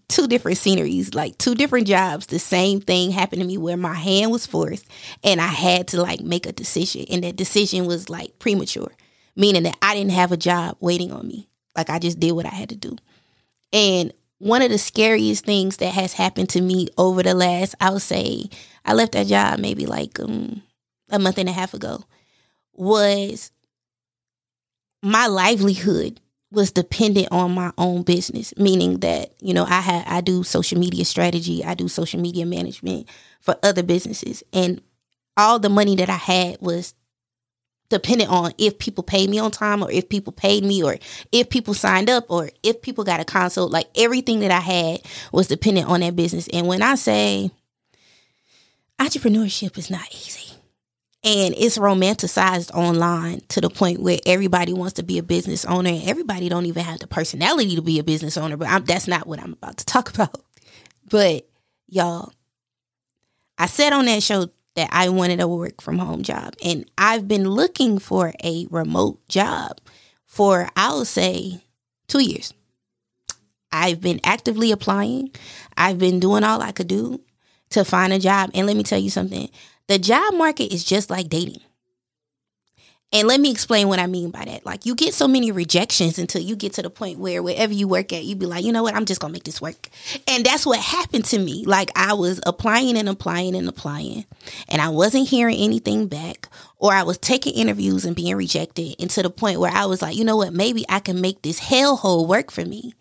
two 0.09 0.26
different 0.26 0.59
sceneries, 0.59 1.14
like 1.14 1.38
two 1.38 1.54
different 1.54 1.87
jobs. 1.87 2.26
The 2.26 2.38
same 2.38 2.81
thing 2.81 3.11
happened 3.11 3.40
to 3.40 3.49
me 3.49 3.57
where 3.57 3.76
my 3.76 3.95
hand 3.95 4.31
was 4.31 4.47
forced 4.47 4.87
and 5.23 5.40
I 5.40 5.47
had 5.47 5.88
to 5.88 6.02
like 6.02 6.21
make 6.21 6.47
a 6.47 6.52
decision. 6.52 7.07
And 7.11 7.25
that 7.25 7.37
decision 7.37 7.87
was 7.87 8.11
like 8.11 8.38
premature, 8.38 8.93
meaning 9.37 9.62
that 9.62 9.76
I 9.81 9.95
didn't 9.95 10.12
have 10.12 10.33
a 10.33 10.37
job 10.37 10.76
waiting 10.81 11.12
on 11.12 11.26
me. 11.26 11.49
Like 11.76 11.88
I 11.88 11.99
just 11.99 12.21
did 12.21 12.33
what 12.33 12.47
I 12.47 12.50
had 12.50 12.69
to 12.71 12.76
do. 12.76 12.97
And 13.73 14.12
one 14.38 14.62
of 14.62 14.71
the 14.71 14.78
scariest 14.78 15.45
things 15.45 15.78
that 15.78 15.95
has 15.95 16.12
happened 16.12 16.50
to 16.50 16.61
me 16.61 16.88
over 16.99 17.23
the 17.23 17.35
last, 17.35 17.75
I 17.81 17.90
would 17.90 18.02
say, 18.02 18.50
I 18.85 18.93
left 18.93 19.12
that 19.12 19.26
job 19.26 19.59
maybe 19.59 19.87
like 19.87 20.21
um, 20.21 20.62
a 21.11 21.19
month 21.19 21.38
and 21.38 21.49
a 21.49 21.52
half 21.52 21.73
ago, 21.73 22.04
was 22.75 23.50
my 25.04 25.26
livelihood 25.26 26.18
was 26.50 26.73
dependent 26.73 27.28
on 27.30 27.52
my 27.54 27.73
own 27.76 28.02
business, 28.02 28.54
meaning 28.56 29.00
that, 29.00 29.34
you 29.40 29.52
know, 29.52 29.64
I 29.64 29.80
had 29.80 30.06
I 30.06 30.20
do 30.23 30.42
social 30.42 30.78
media 30.78 31.04
strategy, 31.04 31.64
I 31.64 31.75
do 31.75 31.88
social 31.88 32.20
media 32.20 32.46
management 32.46 33.08
for 33.40 33.56
other 33.62 33.82
businesses. 33.82 34.42
And 34.52 34.80
all 35.37 35.58
the 35.58 35.68
money 35.68 35.94
that 35.96 36.08
I 36.08 36.16
had 36.16 36.58
was 36.61 36.94
dependent 37.90 38.30
on 38.30 38.52
if 38.56 38.78
people 38.78 39.04
paid 39.04 39.28
me 39.28 39.38
on 39.38 39.50
time 39.50 39.82
or 39.82 39.90
if 39.90 40.08
people 40.08 40.32
paid 40.32 40.64
me 40.64 40.82
or 40.82 40.96
if 41.32 41.50
people 41.50 41.75
signed 41.75 42.08
up 42.08 42.25
or 42.30 42.50
if 42.62 42.80
people 42.80 43.04
got 43.04 43.20
a 43.20 43.25
consult. 43.25 43.70
Like 43.70 43.88
everything 43.96 44.40
that 44.40 44.50
I 44.50 44.61
had 44.61 45.02
was 45.32 45.49
dependent 45.49 45.88
on 45.88 46.00
that 46.00 46.16
business. 46.16 46.49
And 46.52 46.66
when 46.66 46.80
I 46.80 46.94
say 46.94 47.50
entrepreneurship 48.99 49.76
is 49.76 49.90
not 49.90 50.08
easy 50.12 50.43
and 51.25 51.54
it's 51.57 51.78
romanticized 51.78 52.71
online 52.73 53.40
to 53.49 53.61
the 53.61 53.71
point 53.71 54.00
where 54.00 54.19
everybody 54.26 54.73
wants 54.73 54.95
to 54.95 55.02
be 55.02 55.19
a 55.19 55.23
business 55.23 55.64
owner 55.64 55.90
and 55.90 56.09
everybody 56.09 56.49
don't 56.49 56.66
even 56.66 56.85
have 56.85 57.00
the 57.00 57.07
personality 57.07 57.75
to 57.75 57.83
be 57.83 57.99
a 57.99 58.04
business 58.04 58.37
owner 58.37 58.57
but 58.57 58.69
I'm, 58.69 58.85
that's 58.85 59.09
not 59.09 59.26
what 59.26 59.40
i'm 59.40 59.54
about 59.54 59.78
to 59.78 59.87
talk 59.87 60.12
about 60.12 60.43
but 61.09 61.49
y'all 61.88 62.33
i 63.59 63.66
said 63.66 63.93
on 63.93 64.07
that 64.07 64.23
show 64.23 64.49
that 64.75 64.88
I 64.93 65.09
wanted 65.09 65.40
a 65.40 65.49
work 65.49 65.81
from 65.81 65.99
home 65.99 66.23
job. 66.23 66.54
And 66.64 66.88
I've 66.99 67.28
been 67.28 67.49
looking 67.49 67.99
for 67.99 68.33
a 68.43 68.66
remote 68.71 69.26
job 69.28 69.81
for, 70.26 70.69
I'll 70.76 71.04
say, 71.04 71.62
two 72.09 72.21
years. 72.21 72.52
I've 73.71 74.00
been 74.00 74.21
actively 74.25 74.73
applying. 74.73 75.31
I've 75.76 75.99
been 75.99 76.21
doing 76.21 76.45
all 76.45 76.61
I 76.61 76.73
could 76.73 76.88
do 76.88 77.21
to 77.71 77.85
find 77.85 78.12
a 78.12 78.19
job. 78.19 78.50
And 78.54 78.66
let 78.66 78.76
me 78.76 78.83
tell 78.83 78.99
you 78.99 79.11
something 79.11 79.49
the 79.88 79.98
job 79.98 80.34
market 80.34 80.72
is 80.72 80.84
just 80.84 81.10
like 81.10 81.28
dating. 81.28 81.60
And 83.12 83.28
let 83.28 83.38
me 83.38 83.52
explain 83.52 83.86
what 83.86 84.00
I 84.00 84.08
mean 84.08 84.30
by 84.30 84.44
that. 84.44 84.66
Like 84.66 84.86
you 84.86 84.96
get 84.96 85.14
so 85.14 85.28
many 85.28 85.52
rejections 85.52 86.18
until 86.18 86.42
you 86.42 86.56
get 86.56 86.72
to 86.74 86.82
the 86.82 86.90
point 86.90 87.20
where 87.20 87.44
wherever 87.44 87.72
you 87.72 87.86
work 87.86 88.12
at, 88.12 88.24
you 88.24 88.34
be 88.34 88.44
like, 88.44 88.64
you 88.64 88.72
know 88.72 88.82
what, 88.82 88.96
I'm 88.96 89.04
just 89.04 89.20
gonna 89.20 89.32
make 89.32 89.44
this 89.44 89.60
work. 89.60 89.88
And 90.26 90.44
that's 90.44 90.66
what 90.66 90.80
happened 90.80 91.24
to 91.26 91.38
me. 91.38 91.64
Like 91.64 91.92
I 91.94 92.14
was 92.14 92.40
applying 92.44 92.98
and 92.98 93.08
applying 93.08 93.54
and 93.54 93.68
applying, 93.68 94.24
and 94.68 94.82
I 94.82 94.88
wasn't 94.88 95.28
hearing 95.28 95.56
anything 95.58 96.08
back, 96.08 96.48
or 96.78 96.92
I 96.92 97.04
was 97.04 97.16
taking 97.18 97.54
interviews 97.54 98.04
and 98.04 98.16
being 98.16 98.34
rejected, 98.34 98.96
and 98.98 99.08
to 99.10 99.22
the 99.22 99.30
point 99.30 99.60
where 99.60 99.72
I 99.72 99.86
was 99.86 100.02
like, 100.02 100.16
you 100.16 100.24
know 100.24 100.36
what, 100.36 100.52
maybe 100.52 100.84
I 100.88 100.98
can 100.98 101.20
make 101.20 101.42
this 101.42 101.60
hellhole 101.60 102.26
work 102.26 102.50
for 102.50 102.64
me. 102.64 102.94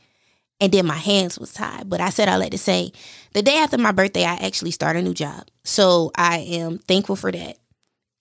And 0.59 0.71
then 0.71 0.85
my 0.85 0.97
hands 0.97 1.37
was 1.37 1.53
tied. 1.53 1.89
But 1.89 1.99
I 1.99 2.09
said 2.09 2.29
I 2.29 2.37
like 2.37 2.51
to 2.51 2.57
say, 2.57 2.91
the 3.33 3.41
day 3.41 3.57
after 3.57 3.77
my 3.77 3.91
birthday, 3.91 4.23
I 4.23 4.35
actually 4.35 4.71
started 4.71 4.99
a 4.99 5.01
new 5.01 5.13
job. 5.13 5.47
So 5.63 6.11
I 6.15 6.39
am 6.39 6.77
thankful 6.79 7.15
for 7.15 7.31
that. 7.31 7.57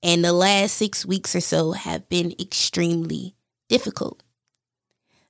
And 0.02 0.24
the 0.24 0.32
last 0.32 0.72
six 0.74 1.06
weeks 1.06 1.36
or 1.36 1.40
so 1.40 1.72
have 1.72 2.08
been 2.08 2.34
extremely 2.40 3.36
difficult. 3.68 4.22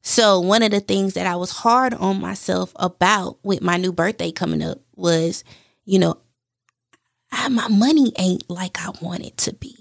So, 0.04 0.40
one 0.40 0.64
of 0.64 0.72
the 0.72 0.80
things 0.80 1.14
that 1.14 1.26
I 1.28 1.36
was 1.36 1.52
hard 1.52 1.94
on 1.94 2.20
myself 2.20 2.72
about 2.74 3.38
with 3.44 3.62
my 3.62 3.76
new 3.76 3.92
birthday 3.92 4.32
coming 4.32 4.60
up 4.60 4.78
was, 4.96 5.44
you 5.84 6.00
know, 6.00 6.18
I, 7.30 7.48
my 7.48 7.68
money 7.68 8.12
ain't 8.18 8.50
like 8.50 8.84
I 8.84 8.90
want 9.00 9.24
it 9.24 9.36
to 9.38 9.52
be. 9.52 9.76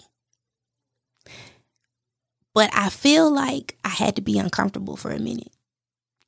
But 2.54 2.70
I 2.74 2.90
feel 2.90 3.32
like 3.32 3.78
I 3.84 3.90
had 3.90 4.16
to 4.18 4.22
be 4.22 4.38
uncomfortable 4.38 4.96
for 4.96 5.12
a 5.12 5.20
minute. 5.20 5.52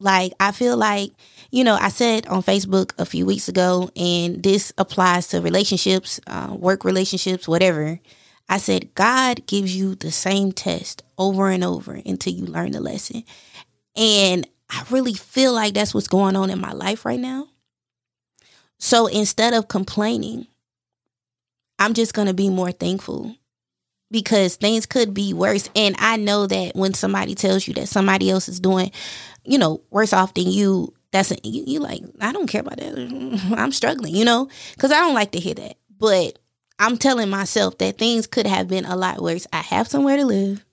Like, 0.03 0.33
I 0.39 0.51
feel 0.51 0.75
like, 0.75 1.12
you 1.50 1.63
know, 1.63 1.77
I 1.79 1.88
said 1.88 2.27
on 2.27 2.43
Facebook 2.43 2.91
a 2.98 3.05
few 3.05 3.25
weeks 3.25 3.48
ago, 3.48 3.89
and 3.95 4.43
this 4.43 4.74
applies 4.77 5.29
to 5.29 5.39
relationships, 5.39 6.19
uh, 6.27 6.53
work 6.60 6.83
relationships, 6.83 7.48
whatever 7.48 8.00
I 8.50 8.57
said, 8.57 8.93
God 8.95 9.45
gives 9.48 9.75
you 9.75 9.95
the 9.95 10.12
same 10.12 10.51
test 10.51 11.03
over 11.17 11.50
and 11.50 11.63
over 11.63 12.01
until 12.05 12.33
you 12.33 12.45
learn 12.45 12.72
the 12.72 12.81
lesson. 12.81 13.24
And 13.95 14.48
I 14.69 14.83
really 14.89 15.13
feel 15.13 15.53
like 15.53 15.74
that's 15.74 15.93
what's 15.93 16.07
going 16.07 16.36
on 16.36 16.50
in 16.50 16.60
my 16.60 16.74
life 16.74 17.05
right 17.05 17.19
now. 17.19 17.48
So 18.79 19.07
instead 19.07 19.53
of 19.53 19.69
complaining, 19.69 20.48
I'm 21.79 21.93
just 21.93 22.13
going 22.13 22.27
to 22.27 22.33
be 22.33 22.50
more 22.50 22.72
thankful 22.72 23.36
because 24.13 24.55
things 24.55 24.86
could 24.86 25.13
be 25.13 25.34
worse. 25.34 25.70
And 25.75 25.96
I 25.98 26.15
know 26.17 26.46
that 26.46 26.75
when 26.75 26.93
somebody 26.93 27.34
tells 27.34 27.67
you 27.67 27.74
that 27.74 27.89
somebody 27.89 28.29
else 28.29 28.48
is 28.48 28.60
doing, 28.60 28.91
you 29.43 29.58
know, 29.58 29.82
worse 29.89 30.13
off 30.13 30.36
than 30.36 30.48
you, 30.48 30.93
that's 31.12 31.32
a, 31.32 31.38
you, 31.43 31.63
you 31.65 31.79
like, 31.79 32.03
I 32.22 32.32
don't 32.32 32.48
care 32.48 32.62
about 32.62 32.77
that. 32.77 33.53
I'm 33.58 33.72
struggling, 33.72 34.15
you 34.15 34.24
know, 34.24 34.48
because 34.75 34.91
I 34.91 35.00
don't 35.00 35.15
like 35.15 35.32
to 35.32 35.39
hear 35.39 35.55
that. 35.55 35.77
But 35.98 36.38
I'm 36.77 36.98
telling 36.98 37.29
myself 37.29 37.79
that 37.79 37.98
things 37.98 38.27
could 38.27 38.46
have 38.46 38.67
been 38.67 38.86
a 38.86 38.96
lot 38.96 39.20
worse. 39.20 39.48
I 39.51 39.62
have 39.62 39.88
somewhere 39.88 40.17
to 40.17 40.25
live. 40.25 40.63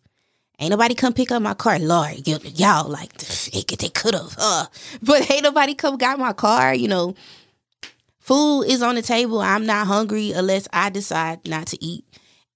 Ain't 0.59 0.71
nobody 0.71 0.95
come 0.95 1.15
pick 1.15 1.31
up 1.31 1.41
my 1.41 1.55
car. 1.55 1.79
Lord, 1.79 2.29
y'all 2.29 2.91
like 2.91 3.17
they 3.17 3.89
could 3.89 4.15
have, 4.15 4.37
uh, 4.39 4.67
but 5.03 5.31
ain't 5.31 5.45
nobody 5.45 5.75
come 5.75 5.97
got 5.97 6.19
my 6.19 6.35
car. 6.35 6.75
You 6.75 6.89
know, 6.89 7.15
food 8.19 8.65
is 8.65 8.83
on 8.83 8.97
the 8.97 9.03
table. 9.03 9.41
I'm 9.41 9.65
not 9.65 9.87
hungry 9.87 10.33
unless 10.33 10.69
I 10.75 10.91
decide 10.91 11.49
not 11.49 11.69
to 11.69 11.83
eat, 11.83 12.05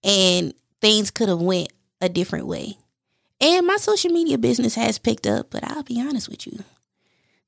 and 0.02 0.52
things 0.84 1.10
could 1.10 1.30
have 1.30 1.40
went 1.40 1.72
a 2.02 2.10
different 2.10 2.46
way. 2.46 2.76
And 3.40 3.66
my 3.66 3.78
social 3.78 4.10
media 4.10 4.36
business 4.36 4.74
has 4.74 4.98
picked 4.98 5.26
up, 5.26 5.48
but 5.48 5.64
I'll 5.64 5.82
be 5.82 5.98
honest 5.98 6.28
with 6.28 6.46
you. 6.46 6.62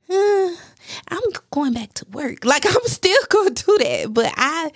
Uh, 0.08 0.56
I'm 1.08 1.20
going 1.50 1.74
back 1.74 1.92
to 1.94 2.06
work. 2.12 2.44
Like 2.46 2.64
I'm 2.64 2.84
still 2.86 3.20
going 3.28 3.54
to 3.54 3.64
do 3.64 3.78
that, 3.84 4.14
but 4.14 4.32
I 4.38 4.72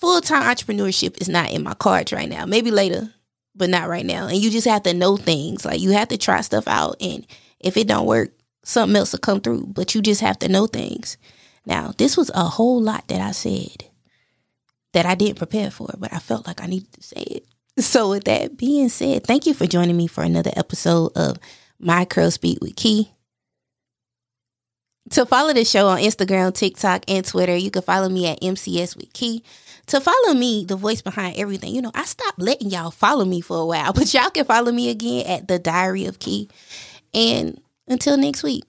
full 0.00 0.22
time 0.22 0.44
entrepreneurship 0.44 1.20
is 1.20 1.28
not 1.28 1.50
in 1.50 1.62
my 1.62 1.74
cards 1.74 2.10
right 2.10 2.28
now. 2.28 2.46
Maybe 2.46 2.70
later, 2.70 3.12
but 3.54 3.68
not 3.68 3.90
right 3.90 4.06
now. 4.06 4.28
And 4.28 4.38
you 4.38 4.50
just 4.50 4.66
have 4.66 4.84
to 4.84 4.94
know 4.94 5.18
things. 5.18 5.66
Like 5.66 5.80
you 5.80 5.90
have 5.90 6.08
to 6.08 6.16
try 6.16 6.40
stuff 6.40 6.66
out, 6.66 6.96
and 7.02 7.26
if 7.60 7.76
it 7.76 7.86
don't 7.86 8.06
work, 8.06 8.30
something 8.64 8.96
else 8.96 9.12
will 9.12 9.18
come 9.18 9.42
through. 9.42 9.66
But 9.66 9.94
you 9.94 10.00
just 10.00 10.22
have 10.22 10.38
to 10.38 10.48
know 10.48 10.66
things. 10.66 11.18
Now, 11.66 11.92
this 11.98 12.16
was 12.16 12.30
a 12.30 12.44
whole 12.44 12.80
lot 12.80 13.08
that 13.08 13.20
I 13.20 13.32
said 13.32 13.84
that 14.94 15.04
I 15.04 15.14
didn't 15.14 15.36
prepare 15.36 15.70
for, 15.70 15.90
but 15.98 16.14
I 16.14 16.18
felt 16.18 16.46
like 16.46 16.62
I 16.62 16.66
needed 16.66 16.90
to 16.94 17.02
say 17.02 17.20
it. 17.20 17.46
So, 17.76 18.10
with 18.10 18.24
that 18.24 18.56
being 18.56 18.88
said, 18.88 19.24
thank 19.24 19.46
you 19.46 19.54
for 19.54 19.66
joining 19.66 19.96
me 19.96 20.06
for 20.06 20.22
another 20.22 20.52
episode 20.56 21.10
of 21.16 21.38
My 21.80 22.04
Curls 22.04 22.34
Speak 22.34 22.58
with 22.60 22.76
Key. 22.76 23.10
To 25.10 25.26
follow 25.26 25.52
the 25.52 25.64
show 25.64 25.88
on 25.88 25.98
Instagram, 25.98 26.54
TikTok, 26.54 27.04
and 27.08 27.24
Twitter, 27.24 27.54
you 27.56 27.70
can 27.70 27.82
follow 27.82 28.08
me 28.08 28.26
at 28.26 28.40
MCS 28.40 28.96
with 28.96 29.12
Key. 29.12 29.42
To 29.86 30.00
follow 30.00 30.34
me, 30.34 30.64
the 30.64 30.76
voice 30.76 31.02
behind 31.02 31.36
everything, 31.36 31.74
you 31.74 31.82
know, 31.82 31.90
I 31.94 32.04
stopped 32.04 32.38
letting 32.38 32.70
y'all 32.70 32.90
follow 32.90 33.24
me 33.24 33.40
for 33.40 33.58
a 33.58 33.66
while, 33.66 33.92
but 33.94 34.12
y'all 34.14 34.30
can 34.30 34.44
follow 34.44 34.72
me 34.72 34.88
again 34.88 35.26
at 35.26 35.48
The 35.48 35.58
Diary 35.58 36.06
of 36.06 36.20
Key. 36.20 36.48
And 37.12 37.60
until 37.86 38.16
next 38.16 38.42
week. 38.42 38.64